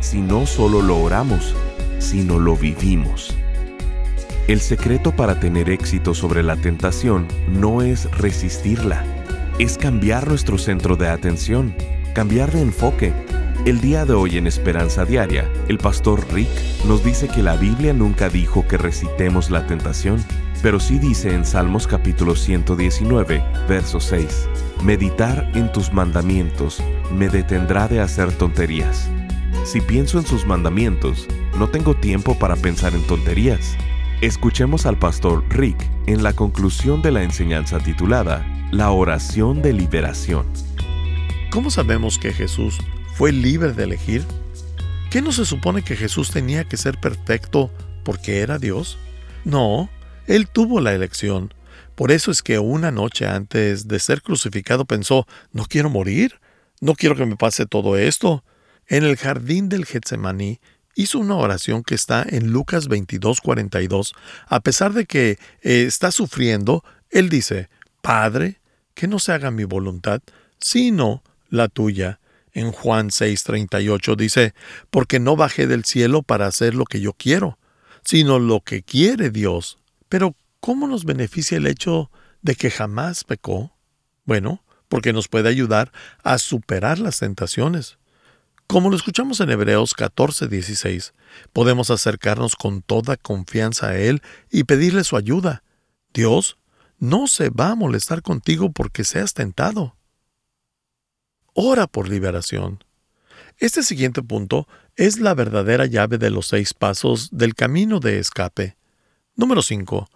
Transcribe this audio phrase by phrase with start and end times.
[0.00, 1.54] si no solo lo oramos,
[1.98, 3.36] sino lo vivimos.
[4.46, 9.04] El secreto para tener éxito sobre la tentación no es resistirla,
[9.58, 11.74] es cambiar nuestro centro de atención,
[12.14, 13.12] cambiar de enfoque.
[13.66, 16.48] El día de hoy en Esperanza Diaria, el pastor Rick
[16.86, 20.24] nos dice que la Biblia nunca dijo que recitemos la tentación,
[20.62, 24.48] pero sí dice en Salmos capítulo 119, verso 6,
[24.82, 29.10] Meditar en tus mandamientos me detendrá de hacer tonterías.
[29.68, 31.26] Si pienso en sus mandamientos,
[31.58, 33.76] no tengo tiempo para pensar en tonterías.
[34.22, 40.46] Escuchemos al pastor Rick en la conclusión de la enseñanza titulada La oración de liberación.
[41.50, 42.78] ¿Cómo sabemos que Jesús
[43.12, 44.24] fue libre de elegir?
[45.10, 47.70] ¿Qué no se supone que Jesús tenía que ser perfecto
[48.06, 48.96] porque era Dios?
[49.44, 49.90] No,
[50.26, 51.52] él tuvo la elección.
[51.94, 56.40] Por eso es que una noche antes de ser crucificado pensó, no quiero morir,
[56.80, 58.42] no quiero que me pase todo esto.
[58.88, 60.60] En el jardín del Getsemaní
[60.94, 64.14] hizo una oración que está en Lucas 22:42.
[64.46, 67.68] A pesar de que eh, está sufriendo, él dice,
[68.00, 68.60] Padre,
[68.94, 70.22] que no se haga mi voluntad,
[70.58, 72.18] sino la tuya.
[72.52, 74.54] En Juan 6:38 dice,
[74.90, 77.58] porque no bajé del cielo para hacer lo que yo quiero,
[78.02, 79.78] sino lo que quiere Dios.
[80.08, 82.10] Pero, ¿cómo nos beneficia el hecho
[82.40, 83.76] de que jamás pecó?
[84.24, 85.92] Bueno, porque nos puede ayudar
[86.24, 87.98] a superar las tentaciones.
[88.68, 91.14] Como lo escuchamos en Hebreos 14:16,
[91.54, 94.20] podemos acercarnos con toda confianza a Él
[94.50, 95.62] y pedirle su ayuda.
[96.12, 96.58] Dios
[96.98, 99.96] no se va a molestar contigo porque seas tentado.
[101.54, 102.84] Ora por liberación.
[103.56, 108.76] Este siguiente punto es la verdadera llave de los seis pasos del camino de escape.
[109.34, 110.10] Número 5.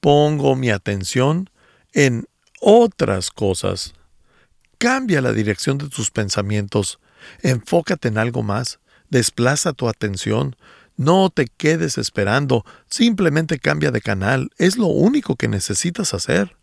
[0.00, 1.50] Pongo mi atención
[1.92, 2.26] en
[2.60, 3.94] otras cosas.
[4.78, 6.98] Cambia la dirección de tus pensamientos.
[7.42, 8.80] Enfócate en algo más.
[9.10, 10.56] Desplaza tu atención.
[10.96, 12.64] No te quedes esperando.
[12.88, 14.50] Simplemente cambia de canal.
[14.58, 16.56] Es lo único que necesitas hacer.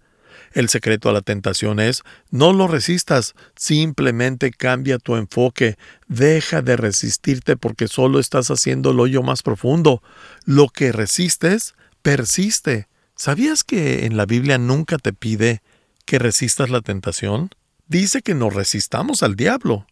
[0.53, 5.77] El secreto a la tentación es, no lo resistas, simplemente cambia tu enfoque,
[6.07, 10.01] deja de resistirte porque solo estás haciendo el hoyo más profundo.
[10.45, 12.87] Lo que resistes persiste.
[13.15, 15.61] ¿Sabías que en la Biblia nunca te pide
[16.05, 17.51] que resistas la tentación?
[17.87, 19.85] Dice que no resistamos al diablo.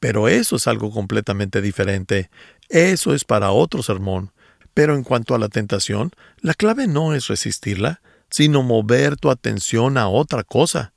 [0.00, 2.30] Pero eso es algo completamente diferente.
[2.68, 4.32] Eso es para otro sermón.
[4.74, 8.00] Pero en cuanto a la tentación, la clave no es resistirla,
[8.30, 10.92] sino mover tu atención a otra cosa.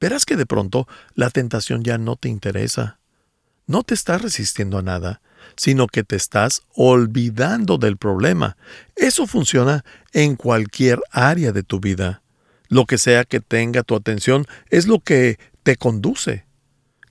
[0.00, 2.98] Verás que de pronto la tentación ya no te interesa.
[3.66, 5.20] No te estás resistiendo a nada,
[5.56, 8.56] sino que te estás olvidando del problema.
[8.96, 12.22] Eso funciona en cualquier área de tu vida.
[12.68, 16.44] Lo que sea que tenga tu atención es lo que te conduce.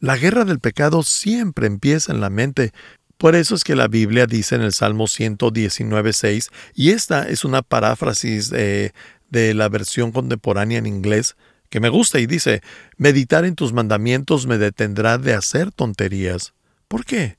[0.03, 2.73] La guerra del pecado siempre empieza en la mente.
[3.17, 7.61] Por eso es que la Biblia dice en el Salmo 119.6, y esta es una
[7.61, 8.93] paráfrasis de,
[9.29, 11.37] de la versión contemporánea en inglés,
[11.69, 12.61] que me gusta y dice,
[12.97, 16.53] meditar en tus mandamientos me detendrá de hacer tonterías.
[16.89, 17.37] ¿Por qué?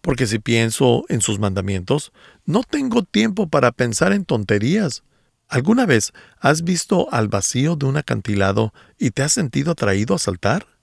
[0.00, 2.12] porque si pienso en sus mandamientos,
[2.46, 5.02] no tengo tiempo para pensar en tonterías.
[5.48, 10.20] ¿Alguna vez has visto al vacío de un acantilado y te has sentido atraído a
[10.20, 10.73] saltar?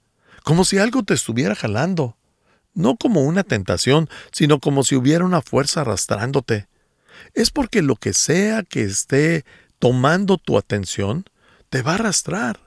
[0.44, 2.18] Como si algo te estuviera jalando.
[2.74, 6.68] No como una tentación, sino como si hubiera una fuerza arrastrándote.
[7.34, 9.46] Es porque lo que sea que esté
[9.80, 11.26] tomando tu atención,
[11.70, 12.60] te va a arrastrar.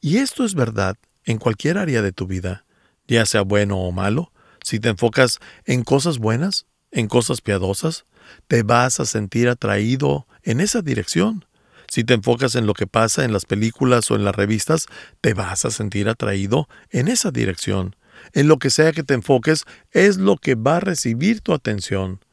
[0.00, 2.64] Y esto es verdad en cualquier área de tu vida,
[3.06, 8.04] ya sea bueno o malo, si te enfocas en cosas buenas, en cosas piadosas,
[8.46, 11.44] te vas a sentir atraído en esa dirección.
[11.92, 14.86] Si te enfocas en lo que pasa en las películas o en las revistas,
[15.20, 17.96] te vas a sentir atraído en esa dirección.
[18.32, 22.24] En lo que sea que te enfoques es lo que va a recibir tu atención.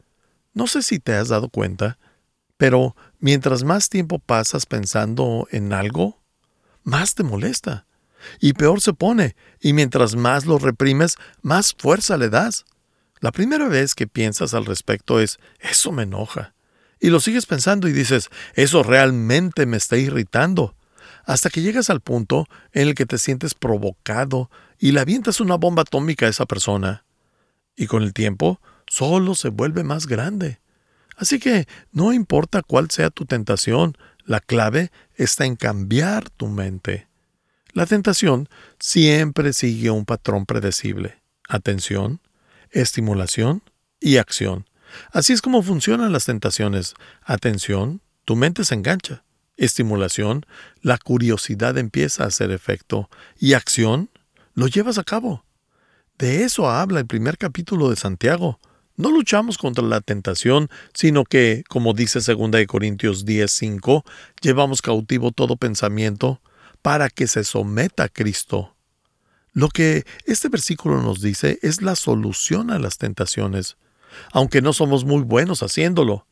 [0.53, 1.99] No sé si te has dado cuenta,
[2.55, 6.21] pero mientras más tiempo pasas pensando en algo,
[6.85, 7.85] más te molesta
[8.39, 12.63] y peor se pone, y mientras más lo reprimes, más fuerza le das.
[13.19, 16.53] La primera vez que piensas al respecto es, eso me enoja.
[16.99, 20.75] Y lo sigues pensando y dices, eso realmente me está irritando.
[21.25, 24.49] Hasta que llegas al punto en el que te sientes provocado
[24.79, 27.05] y le avientas una bomba atómica a esa persona.
[27.75, 30.59] Y con el tiempo, solo se vuelve más grande.
[31.15, 37.07] Así que no importa cuál sea tu tentación, la clave está en cambiar tu mente.
[37.73, 38.47] La tentación
[38.79, 41.21] siempre sigue un patrón predecible.
[41.47, 42.21] Atención,
[42.71, 43.63] estimulación
[43.99, 44.68] y acción.
[45.11, 46.93] Así es como funcionan las tentaciones.
[47.23, 49.23] Atención, tu mente se engancha.
[49.57, 50.45] Estimulación,
[50.81, 53.09] la curiosidad empieza a hacer efecto.
[53.37, 54.09] Y acción,
[54.53, 55.45] lo llevas a cabo.
[56.17, 58.59] De eso habla el primer capítulo de Santiago.
[58.95, 64.03] No luchamos contra la tentación, sino que, como dice 2 Corintios 10:5,
[64.41, 66.41] llevamos cautivo todo pensamiento
[66.81, 68.75] para que se someta a Cristo.
[69.53, 73.77] Lo que este versículo nos dice es la solución a las tentaciones,
[74.31, 76.25] aunque no somos muy buenos haciéndolo,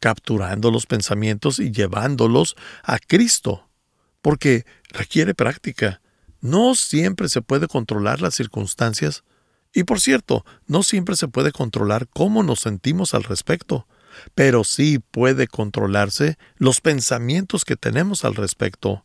[0.00, 3.68] capturando los pensamientos y llevándolos a Cristo,
[4.22, 6.00] porque requiere práctica.
[6.40, 9.24] No siempre se puede controlar las circunstancias
[9.72, 13.86] y por cierto, no siempre se puede controlar cómo nos sentimos al respecto,
[14.34, 19.04] pero sí puede controlarse los pensamientos que tenemos al respecto.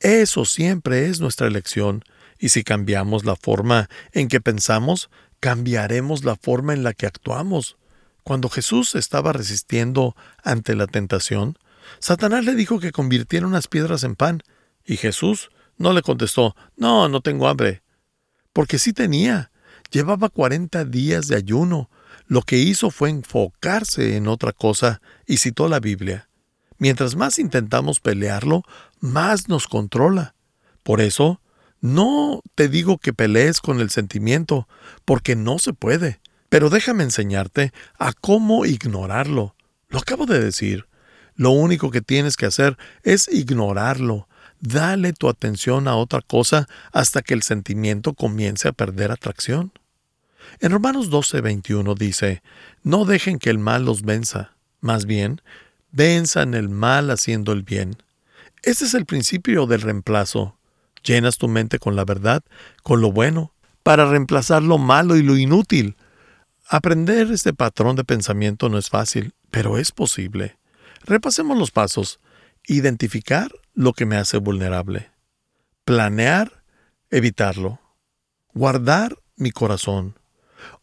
[0.00, 2.04] Eso siempre es nuestra elección,
[2.38, 5.10] y si cambiamos la forma en que pensamos,
[5.40, 7.76] cambiaremos la forma en la que actuamos.
[8.22, 10.14] Cuando Jesús estaba resistiendo
[10.44, 11.58] ante la tentación,
[11.98, 14.42] Satanás le dijo que convirtiera unas piedras en pan,
[14.84, 17.82] y Jesús no le contestó, no, no tengo hambre,
[18.52, 19.50] porque sí tenía.
[19.90, 21.90] Llevaba cuarenta días de ayuno.
[22.26, 26.28] Lo que hizo fue enfocarse en otra cosa y citó la Biblia.
[26.78, 28.62] Mientras más intentamos pelearlo,
[29.00, 30.34] más nos controla.
[30.82, 31.40] Por eso,
[31.80, 34.68] no te digo que pelees con el sentimiento,
[35.04, 36.20] porque no se puede.
[36.48, 39.54] Pero déjame enseñarte a cómo ignorarlo.
[39.88, 40.86] Lo acabo de decir.
[41.36, 44.28] Lo único que tienes que hacer es ignorarlo.
[44.60, 49.72] Dale tu atención a otra cosa hasta que el sentimiento comience a perder atracción.
[50.58, 52.42] En Romanos 12:21 dice,
[52.82, 55.40] No dejen que el mal los venza, más bien,
[55.92, 57.96] venzan el mal haciendo el bien.
[58.62, 60.58] Este es el principio del reemplazo.
[61.02, 62.42] Llenas tu mente con la verdad,
[62.82, 63.52] con lo bueno,
[63.82, 65.96] para reemplazar lo malo y lo inútil.
[66.68, 70.58] Aprender este patrón de pensamiento no es fácil, pero es posible.
[71.04, 72.20] Repasemos los pasos.
[72.66, 75.10] Identificar lo que me hace vulnerable.
[75.84, 76.62] Planear,
[77.10, 77.80] evitarlo.
[78.52, 80.18] Guardar mi corazón.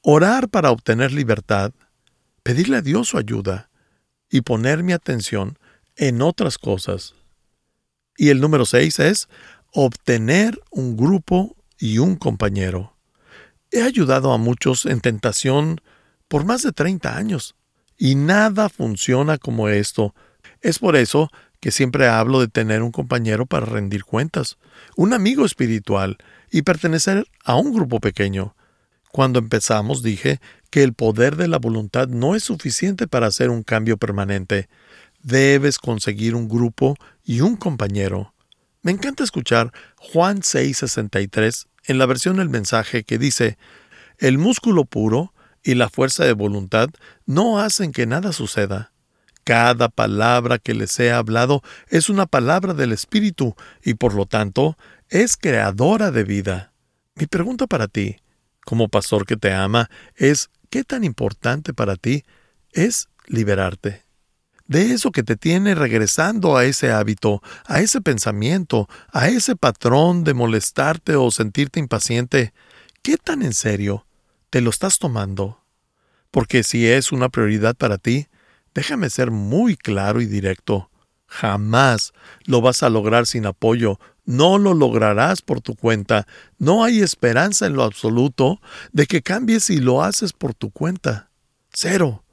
[0.02, 1.72] Orar para obtener libertad.
[2.44, 3.70] Pedirle a Dios su ayuda
[4.30, 5.58] y poner mi atención
[5.96, 7.13] en otras cosas.
[8.18, 9.30] Y el número seis es
[9.74, 12.94] obtener un grupo y un compañero.
[13.72, 15.81] He ayudado a muchos en tentación
[16.28, 17.56] por más de 30 años
[17.98, 20.14] y nada funciona como esto.
[20.62, 21.30] Es por eso
[21.60, 24.58] que siempre hablo de tener un compañero para rendir cuentas,
[24.96, 26.18] un amigo espiritual
[26.52, 28.56] y pertenecer a un grupo pequeño.
[29.12, 30.40] Cuando empezamos dije
[30.70, 34.70] que el poder de la voluntad no es suficiente para hacer un cambio permanente.
[35.24, 38.34] Debes conseguir un grupo y un compañero.
[38.88, 43.57] Me encanta escuchar Juan 6:63 en la versión del mensaje que dice,
[44.18, 46.88] el músculo puro y la fuerza de voluntad
[47.25, 48.94] no hacen que nada suceda.
[49.44, 54.78] Cada palabra que les he hablado es una palabra del Espíritu y por lo tanto
[55.10, 56.72] es creadora de vida.
[57.16, 58.16] Mi pregunta para ti,
[58.62, 62.24] como pastor que te ama, es ¿qué tan importante para ti
[62.72, 64.07] es liberarte?
[64.67, 70.25] De eso que te tiene regresando a ese hábito, a ese pensamiento, a ese patrón
[70.25, 72.53] de molestarte o sentirte impaciente,
[73.01, 74.05] ¿qué tan en serio
[74.50, 75.62] te lo estás tomando?
[76.31, 78.27] Porque si es una prioridad para ti,
[78.75, 80.89] déjame ser muy claro y directo.
[81.27, 82.13] Jamás
[82.45, 86.27] lo vas a lograr sin apoyo, no lo lograrás por tu cuenta.
[86.57, 88.59] No hay esperanza en lo absoluto
[88.91, 91.29] de que cambies y lo haces por tu cuenta.
[91.71, 92.24] Cero.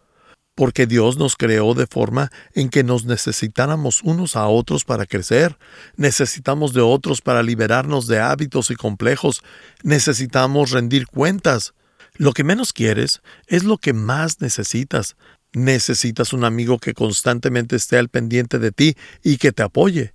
[0.54, 5.58] Porque Dios nos creó de forma en que nos necesitáramos unos a otros para crecer,
[5.96, 9.42] necesitamos de otros para liberarnos de hábitos y complejos,
[9.82, 11.74] necesitamos rendir cuentas.
[12.16, 15.16] Lo que menos quieres es lo que más necesitas.
[15.52, 20.14] Necesitas un amigo que constantemente esté al pendiente de ti y que te apoye.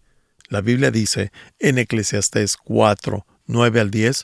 [0.50, 4.24] La Biblia dice en Eclesiastés 4, 9 al 10,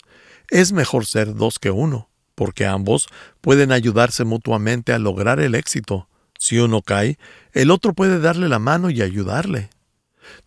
[0.49, 3.07] es mejor ser dos que uno, porque ambos
[3.41, 6.07] pueden ayudarse mutuamente a lograr el éxito.
[6.37, 7.17] Si uno cae,
[7.53, 9.69] el otro puede darle la mano y ayudarle.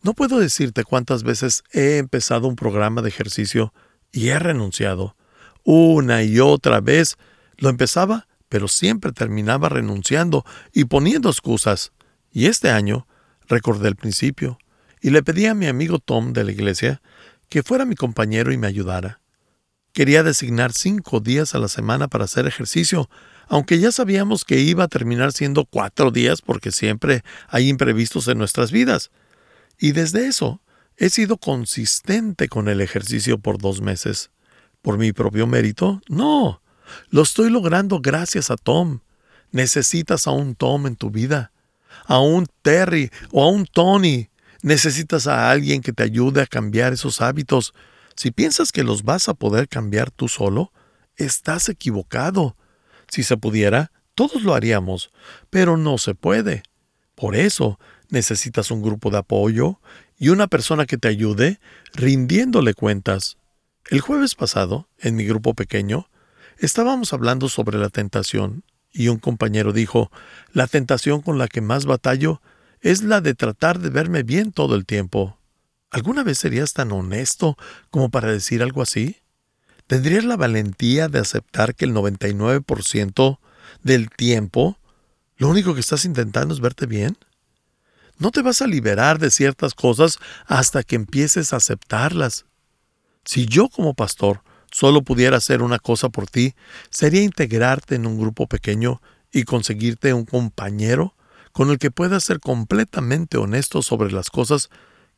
[0.02, 3.72] No puedo decirte cuántas veces he empezado un programa de ejercicio
[4.12, 5.16] y he renunciado.
[5.64, 7.16] Una y otra vez
[7.56, 11.92] lo empezaba, pero siempre terminaba renunciando y poniendo excusas.
[12.32, 13.06] Y este año
[13.48, 14.58] recordé el principio
[15.00, 17.00] y le pedí a mi amigo Tom de la iglesia
[17.48, 19.20] que fuera mi compañero y me ayudara.
[19.92, 23.08] Quería designar cinco días a la semana para hacer ejercicio,
[23.48, 28.38] aunque ya sabíamos que iba a terminar siendo cuatro días porque siempre hay imprevistos en
[28.38, 29.10] nuestras vidas.
[29.78, 30.60] Y desde eso,
[30.96, 34.30] he sido consistente con el ejercicio por dos meses.
[34.82, 36.00] ¿Por mi propio mérito?
[36.08, 36.60] No.
[37.10, 39.00] Lo estoy logrando gracias a Tom.
[39.50, 41.52] Necesitas a un Tom en tu vida,
[42.06, 44.28] a un Terry o a un Tony.
[44.62, 47.74] Necesitas a alguien que te ayude a cambiar esos hábitos.
[48.18, 50.72] Si piensas que los vas a poder cambiar tú solo,
[51.14, 52.56] estás equivocado.
[53.06, 55.12] Si se pudiera, todos lo haríamos,
[55.50, 56.64] pero no se puede.
[57.14, 59.78] Por eso necesitas un grupo de apoyo
[60.18, 61.60] y una persona que te ayude
[61.92, 63.36] rindiéndole cuentas.
[63.88, 66.10] El jueves pasado, en mi grupo pequeño,
[66.58, 70.10] estábamos hablando sobre la tentación y un compañero dijo,
[70.52, 72.42] la tentación con la que más batallo
[72.80, 75.37] es la de tratar de verme bien todo el tiempo.
[75.90, 77.56] ¿Alguna vez serías tan honesto
[77.90, 79.16] como para decir algo así?
[79.86, 83.38] ¿Tendrías la valentía de aceptar que el 99%
[83.82, 84.78] del tiempo
[85.36, 87.16] lo único que estás intentando es verte bien?
[88.18, 92.44] No te vas a liberar de ciertas cosas hasta que empieces a aceptarlas.
[93.24, 96.54] Si yo como pastor solo pudiera hacer una cosa por ti,
[96.90, 99.00] sería integrarte en un grupo pequeño
[99.32, 101.14] y conseguirte un compañero
[101.52, 104.68] con el que puedas ser completamente honesto sobre las cosas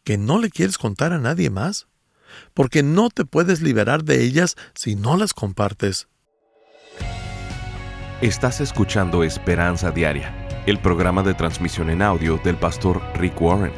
[0.04, 1.86] que no le quieres contar a nadie más
[2.54, 6.08] porque no te puedes liberar de ellas si no las compartes.
[8.20, 10.34] Estás escuchando Esperanza Diaria,
[10.66, 13.72] el programa de transmisión en audio del pastor Rick Warren.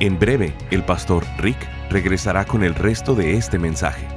[0.00, 1.58] En breve, el pastor Rick
[1.90, 4.08] regresará con el resto de este mensaje.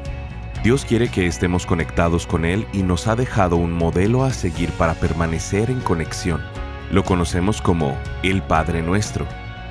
[0.64, 4.72] Dios quiere que estemos conectados con Él y nos ha dejado un modelo a seguir
[4.72, 6.42] para permanecer en conexión.
[6.90, 9.28] Lo conocemos como el Padre Nuestro.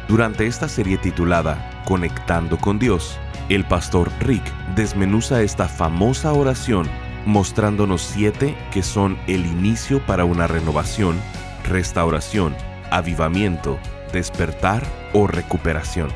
[0.07, 3.19] Durante esta serie titulada Conectando con Dios,
[3.51, 4.43] el pastor Rick
[4.75, 6.89] desmenuza esta famosa oración
[7.27, 11.21] mostrándonos siete que son el inicio para una renovación,
[11.69, 12.55] restauración,
[12.91, 13.79] avivamiento,
[14.13, 16.09] despertar o recuperación.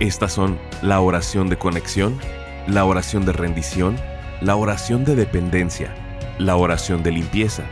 [0.00, 2.18] Estas son la oración de conexión,
[2.66, 3.96] la oración de rendición,
[4.40, 5.94] la oración de dependencia,
[6.38, 7.62] la oración de limpieza,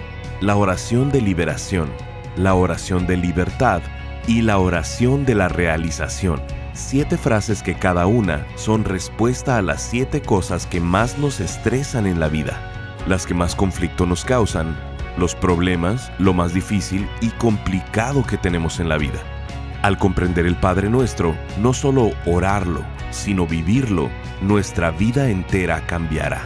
[0.40, 1.90] la oración de liberación,
[2.36, 3.82] la oración de libertad
[4.28, 6.40] y la oración de la realización
[6.72, 12.06] siete frases que cada una son respuesta a las siete cosas que más nos estresan
[12.06, 12.60] en la vida,
[13.06, 14.76] las que más conflicto nos causan,
[15.16, 19.18] los problemas, lo más difícil y complicado que tenemos en la vida.
[19.82, 24.10] Al comprender el Padre Nuestro, no solo orarlo, sino vivirlo,
[24.42, 26.42] nuestra vida entera cambiará.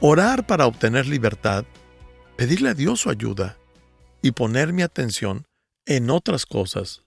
[0.00, 1.66] Orar para obtener libertad.
[2.36, 3.58] Pedirle a Dios su ayuda.
[4.22, 5.46] Y poner mi atención
[5.84, 7.02] en otras cosas.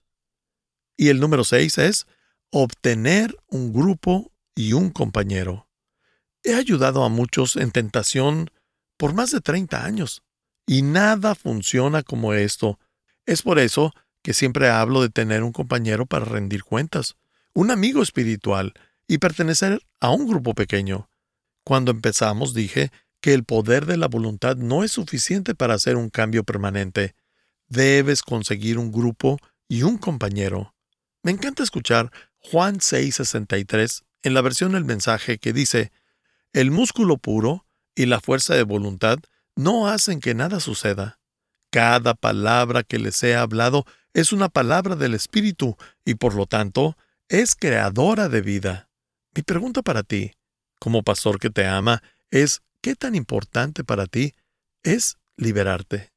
[0.96, 2.06] Y el número seis es
[2.52, 5.66] obtener un grupo y un compañero.
[6.42, 8.50] He ayudado a muchos en tentación
[8.96, 10.22] por más de 30 años
[10.66, 12.78] y nada funciona como esto.
[13.26, 13.92] Es por eso
[14.22, 17.16] que siempre hablo de tener un compañero para rendir cuentas,
[17.54, 18.74] un amigo espiritual
[19.06, 21.08] y pertenecer a un grupo pequeño.
[21.64, 26.08] Cuando empezamos dije que el poder de la voluntad no es suficiente para hacer un
[26.08, 27.14] cambio permanente.
[27.68, 30.74] Debes conseguir un grupo y un compañero.
[31.22, 35.92] Me encanta escuchar Juan 6:63 en la versión del mensaje que dice,
[36.52, 39.18] el músculo puro y la fuerza de voluntad
[39.56, 41.18] no hacen que nada suceda.
[41.70, 46.96] Cada palabra que les he hablado es una palabra del Espíritu y por lo tanto
[47.28, 48.88] es creadora de vida.
[49.34, 50.32] Mi pregunta para ti,
[50.80, 54.34] como pastor que te ama, es ¿qué tan importante para ti
[54.82, 56.12] es liberarte.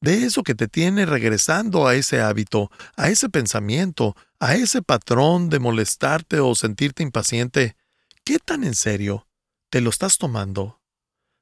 [0.00, 5.48] De eso que te tiene regresando a ese hábito, a ese pensamiento, a ese patrón
[5.48, 7.76] de molestarte o sentirte impaciente.
[8.24, 9.25] ¿Qué tan en serio
[9.70, 10.80] te lo estás tomando?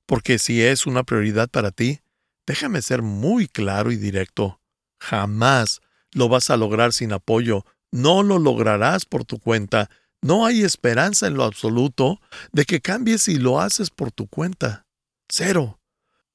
[0.06, 2.00] Porque si es una prioridad para ti,
[2.46, 4.60] déjame ser muy claro y directo.
[5.00, 5.80] Jamás
[6.12, 9.90] lo vas a lograr sin apoyo, no lo lograrás por tu cuenta,
[10.20, 12.20] no hay esperanza en lo absoluto
[12.52, 14.86] de que cambies si lo haces por tu cuenta.
[15.28, 15.80] Cero.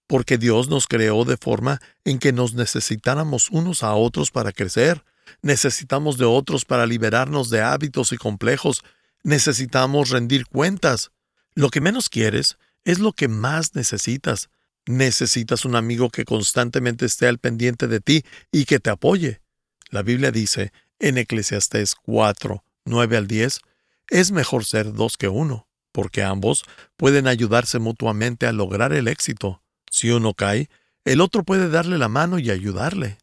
[0.05, 5.03] Porque Dios nos creó de forma en que nos necesitáramos unos a otros para crecer,
[5.41, 8.83] necesitamos de otros para liberarnos de hábitos y complejos,
[9.23, 11.11] necesitamos rendir cuentas.
[11.59, 14.49] Lo que menos quieres es lo que más necesitas.
[14.85, 19.41] Necesitas un amigo que constantemente esté al pendiente de ti y que te apoye.
[19.89, 23.59] La Biblia dice en Eclesiastés 4, 9 al 10,
[24.07, 26.63] es mejor ser dos que uno, porque ambos
[26.95, 29.61] pueden ayudarse mutuamente a lograr el éxito.
[29.91, 30.69] Si uno cae,
[31.03, 33.17] el otro puede darle la mano y ayudarle.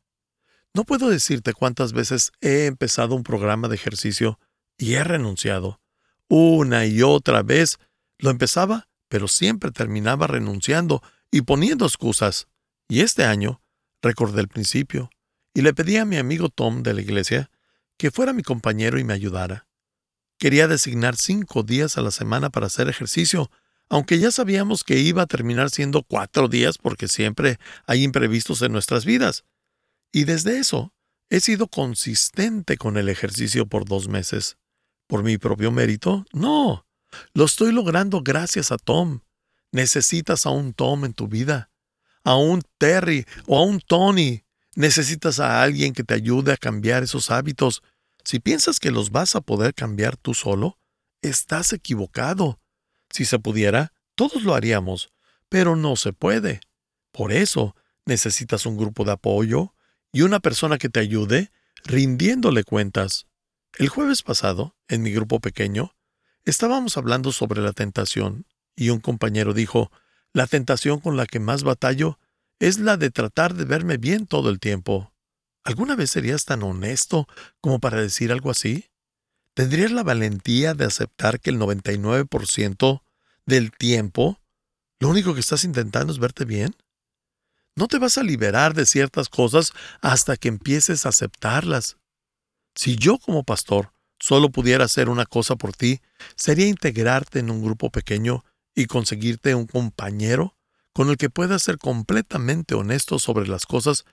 [0.75, 4.39] No puedo decirte cuántas veces he empezado un programa de ejercicio
[4.77, 5.81] y he renunciado.
[6.29, 7.79] Una y otra vez
[8.19, 12.49] lo empezaba, pero siempre terminaba renunciando y poniendo excusas.
[12.89, 13.61] Y este año
[14.03, 15.11] recordé el principio
[15.55, 17.51] y le pedí a mi amigo Tom de la iglesia
[17.97, 19.67] que fuera mi compañero y me ayudara.
[20.39, 23.51] Quería designar cinco días a la semana para hacer ejercicio,
[23.89, 28.73] aunque ya sabíamos que iba a terminar siendo cuatro días porque siempre hay imprevistos en
[28.73, 29.45] nuestras vidas.
[30.13, 30.93] Y desde eso,
[31.31, 34.59] he sido consistente con el ejercicio por dos meses.
[35.07, 36.27] ¿Por mi propio mérito?
[36.33, 36.86] No.
[37.35, 39.21] Lo estoy logrando gracias a Tom.
[39.73, 41.71] Necesitas a un Tom en tu vida,
[42.25, 44.47] a un Terry o a un Tony
[44.77, 47.83] Necesitas a alguien que te ayude a cambiar esos hábitos.
[48.25, 50.79] Si piensas que los vas a poder cambiar tú solo,
[51.23, 52.61] estás equivocado.
[53.09, 55.09] Si se pudiera, todos lo haríamos,
[55.49, 56.61] pero no se puede.
[57.11, 59.75] Por eso, necesitas un grupo de apoyo
[60.13, 61.51] y una persona que te ayude
[61.85, 63.27] rindiéndole cuentas.
[63.79, 65.96] El jueves pasado, en mi grupo pequeño,
[66.47, 69.91] estábamos hablando sobre la tentación, y un compañero dijo,
[70.33, 72.19] la tentación con la que más batallo
[72.59, 75.13] es la de tratar de verme bien todo el tiempo.
[75.65, 77.27] ¿Alguna vez serías tan honesto
[77.61, 78.91] como para decir algo así?
[79.55, 83.03] ¿Tendrías la valentía de aceptar que el 99%
[83.47, 84.41] del tiempo
[85.01, 86.75] lo único que estás intentando es verte bien?
[87.75, 91.97] No te vas a liberar de ciertas cosas hasta que empieces a aceptarlas.
[92.75, 96.01] Si yo como pastor solo pudiera hacer una cosa por ti,
[96.37, 100.57] sería integrarte en un grupo pequeño y conseguirte un compañero
[100.93, 104.05] con el que puedas ser completamente honesto sobre las cosas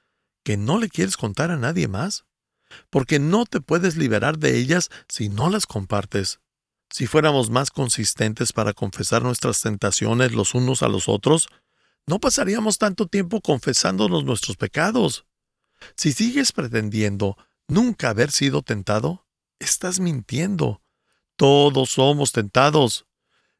[0.43, 2.25] que no le quieres contar a nadie más,
[2.89, 6.39] porque no te puedes liberar de ellas si no las compartes.
[6.89, 11.47] Si fuéramos más consistentes para confesar nuestras tentaciones los unos a los otros,
[12.05, 15.25] no pasaríamos tanto tiempo confesándonos nuestros pecados.
[15.95, 17.37] Si sigues pretendiendo
[17.67, 19.25] nunca haber sido tentado,
[19.59, 20.81] estás mintiendo.
[21.35, 23.05] Todos somos tentados.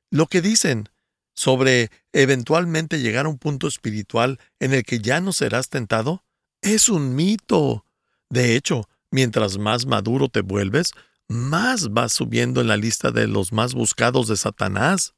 [0.10, 0.90] Lo que dicen,
[1.36, 6.24] sobre eventualmente llegar a un punto espiritual en el que ya no serás tentado,
[6.62, 7.86] es un mito.
[8.30, 10.92] De hecho, mientras más maduro te vuelves,
[11.28, 15.14] más vas subiendo en la lista de los más buscados de Satanás.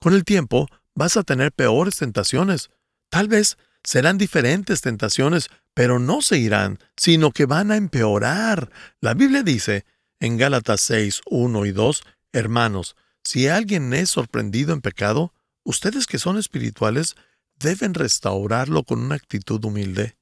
[0.00, 2.70] Con el tiempo vas a tener peores tentaciones.
[3.08, 8.70] Tal vez serán diferentes tentaciones, pero no se irán, sino que van a empeorar.
[9.00, 9.84] La Biblia dice
[10.20, 12.02] en Gálatas 6, 1 y 2,
[12.32, 15.32] Hermanos, si alguien es sorprendido en pecado,
[15.66, 17.16] Ustedes que son espirituales
[17.58, 20.16] deben restaurarlo con una actitud humilde.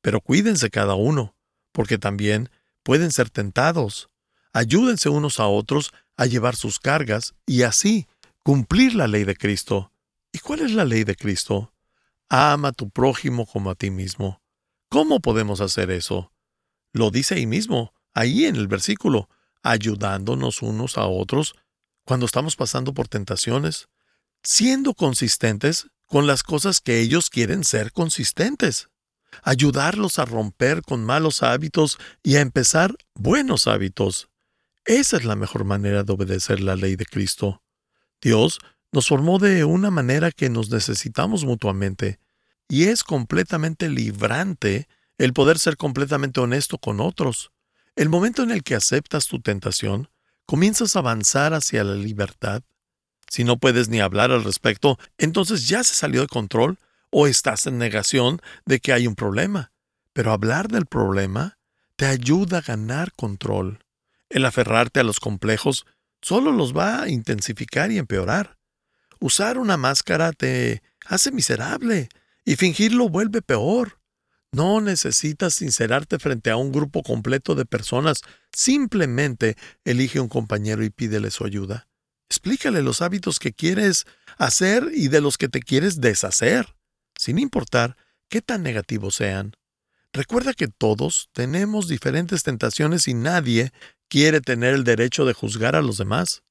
[0.00, 1.36] Pero cuídense cada uno,
[1.72, 2.48] porque también
[2.82, 4.08] pueden ser tentados.
[4.54, 8.08] Ayúdense unos a otros a llevar sus cargas y así
[8.42, 9.92] cumplir la ley de Cristo.
[10.32, 11.74] ¿Y cuál es la ley de Cristo?
[12.30, 14.40] Ama a tu prójimo como a ti mismo.
[14.88, 16.32] ¿Cómo podemos hacer eso?
[16.94, 19.28] Lo dice ahí mismo, ahí en el versículo,
[19.62, 21.54] ayudándonos unos a otros
[22.04, 23.88] cuando estamos pasando por tentaciones,
[24.42, 28.88] siendo consistentes con las cosas que ellos quieren ser consistentes.
[29.42, 34.28] Ayudarlos a romper con malos hábitos y a empezar buenos hábitos.
[34.84, 37.62] Esa es la mejor manera de obedecer la ley de Cristo.
[38.22, 38.58] Dios
[38.90, 42.18] nos formó de una manera que nos necesitamos mutuamente,
[42.68, 47.52] y es completamente librante el poder ser completamente honesto con otros.
[47.96, 50.08] El momento en el que aceptas tu tentación,
[50.46, 52.62] comienzas a avanzar hacia la libertad
[53.28, 56.78] si no puedes ni hablar al respecto, entonces ya se salió de control
[57.10, 59.72] o estás en negación de que hay un problema.
[60.12, 61.58] Pero hablar del problema
[61.96, 63.80] te ayuda a ganar control.
[64.30, 65.86] El aferrarte a los complejos
[66.20, 68.58] solo los va a intensificar y empeorar.
[69.20, 72.08] Usar una máscara te hace miserable
[72.44, 73.97] Y fingirlo vuelve peor.
[74.52, 78.22] No necesitas sincerarte frente a un grupo completo de personas.
[78.52, 81.86] Simplemente elige un compañero y pídele su ayuda.
[82.30, 84.06] Explícale los hábitos que quieres
[84.36, 86.76] hacer y de los que te quieres deshacer,
[87.16, 87.96] sin importar
[88.28, 89.54] qué tan negativos sean.
[90.12, 93.72] Recuerda que todos tenemos diferentes tentaciones y nadie
[94.08, 96.42] quiere tener el derecho de juzgar a los demás.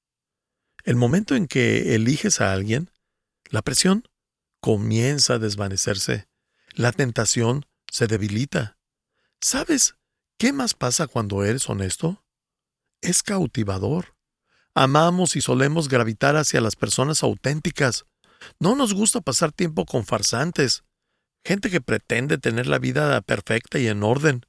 [0.84, 2.92] El momento en que eliges a alguien,
[3.50, 4.04] la presión
[4.62, 6.28] comienza a desvanecerse.
[6.74, 8.78] La tentación se debilita.
[9.42, 9.96] ¿Sabes
[10.38, 12.24] qué más pasa cuando eres honesto?
[13.02, 14.16] Es cautivador.
[14.74, 18.06] Amamos y solemos gravitar hacia las personas auténticas.
[18.60, 20.84] No nos gusta pasar tiempo con farsantes,
[21.44, 24.46] gente que pretende tener la vida perfecta y en orden.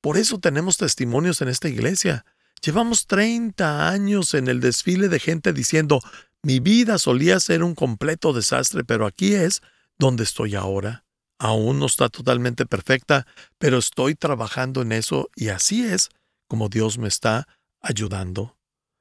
[0.00, 2.24] Por eso tenemos testimonios en esta iglesia.
[2.64, 6.00] Llevamos 30 años en el desfile de gente diciendo,
[6.42, 9.62] mi vida solía ser un completo desastre, pero aquí es
[9.98, 11.04] donde estoy ahora.
[11.42, 13.26] Aún no está totalmente perfecta,
[13.58, 16.08] pero estoy trabajando en eso y así es
[16.46, 17.48] como Dios me está
[17.80, 18.56] ayudando.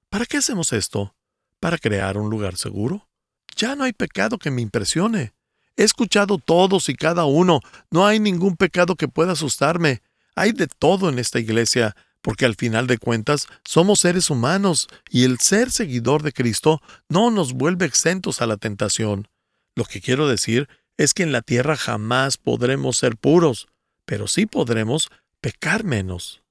[0.09, 1.13] ¿Para qué hacemos esto?
[1.59, 3.07] ¿Para crear un lugar seguro?
[3.55, 5.33] Ya no hay pecado que me impresione.
[5.77, 7.59] He escuchado todos y cada uno.
[7.91, 10.01] No hay ningún pecado que pueda asustarme.
[10.35, 15.25] Hay de todo en esta iglesia, porque al final de cuentas somos seres humanos y
[15.25, 19.27] el ser seguidor de Cristo no nos vuelve exentos a la tentación.
[19.75, 20.67] Lo que quiero decir
[21.01, 23.67] es que en la tierra jamás podremos ser puros,
[24.05, 25.09] pero sí podremos
[25.39, 26.43] pecar menos.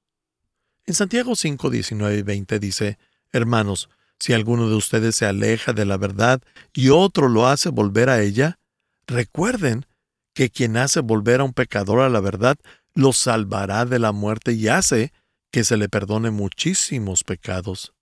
[0.87, 2.99] En Santiago 5, 19 y 20 dice,
[3.31, 8.11] Hermanos, si alguno de ustedes se aleja de la verdad y otro lo hace volver
[8.11, 8.59] a ella,
[9.07, 9.87] recuerden
[10.35, 12.57] que quien hace volver a un pecador a la verdad
[12.93, 15.13] lo salvará de la muerte y hace
[15.53, 17.93] que se le perdone muchísimos pecados.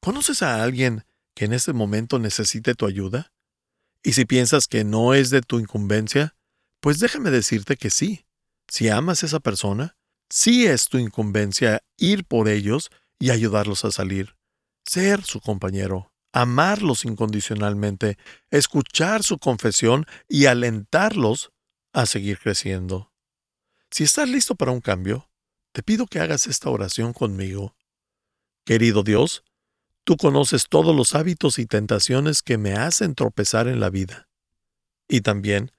[0.00, 3.30] ¿Conoces a alguien que en este momento necesite tu ayuda?
[4.08, 6.34] Y si piensas que no es de tu incumbencia,
[6.80, 8.24] pues déjame decirte que sí.
[8.66, 9.98] Si amas a esa persona,
[10.30, 14.34] sí es tu incumbencia ir por ellos y ayudarlos a salir,
[14.86, 18.16] ser su compañero, amarlos incondicionalmente,
[18.50, 21.52] escuchar su confesión y alentarlos
[21.92, 23.12] a seguir creciendo.
[23.90, 25.30] Si estás listo para un cambio,
[25.72, 27.76] te pido que hagas esta oración conmigo.
[28.64, 29.44] Querido Dios,
[30.08, 34.26] Tú conoces todos los hábitos y tentaciones que me hacen tropezar en la vida.
[35.06, 35.70] Y también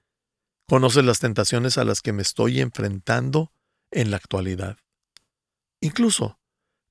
[0.68, 3.50] conoces las tentaciones a las que me estoy enfrentando
[3.90, 4.76] en la actualidad.
[5.80, 6.38] Incluso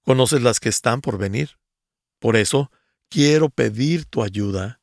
[0.03, 1.51] conoces las que están por venir.
[2.19, 2.71] Por eso
[3.07, 4.81] quiero pedir tu ayuda.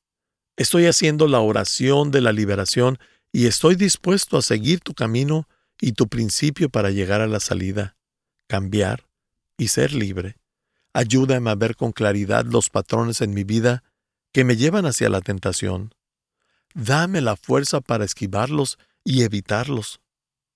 [0.57, 2.99] Estoy haciendo la oración de la liberación
[3.33, 5.47] y estoy dispuesto a seguir tu camino
[5.79, 7.99] y tu principio para llegar a la salida,
[8.47, 9.07] cambiar
[9.59, 10.39] y ser libre.
[10.97, 13.85] Ayúdame a ver con claridad los patrones en mi vida
[14.33, 15.95] que me llevan hacia la tentación.
[16.73, 20.01] Dame la fuerza para esquivarlos y evitarlos.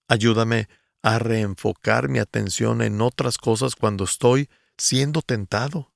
[0.09, 0.67] Ayúdame
[1.03, 4.49] a reenfocar mi atención en otras cosas cuando estoy
[4.79, 5.93] siendo tentado.